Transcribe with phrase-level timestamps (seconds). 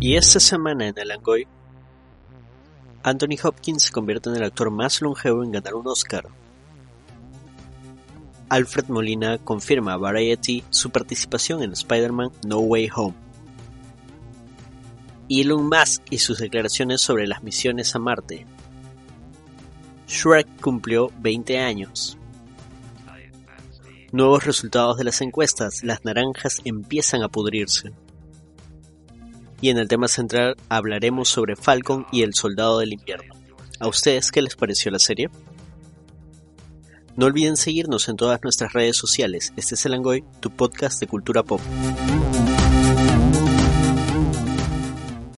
[0.00, 1.48] Y esta semana en el Angoy,
[3.02, 6.28] Anthony Hopkins se convierte en el actor más longevo en ganar un Oscar.
[8.48, 13.14] Alfred Molina confirma a Variety su participación en Spider-Man No Way Home.
[15.28, 18.46] Elon Musk y sus declaraciones sobre las misiones a Marte.
[20.06, 22.16] Shrek cumplió 20 años.
[24.12, 27.92] Nuevos resultados de las encuestas, las naranjas empiezan a pudrirse
[29.60, 33.34] y en el tema central hablaremos sobre Falcon y el Soldado del Invierno.
[33.80, 35.30] ¿A ustedes qué les pareció la serie?
[37.16, 39.52] No olviden seguirnos en todas nuestras redes sociales.
[39.56, 41.60] Este es el Angoy, tu podcast de cultura pop.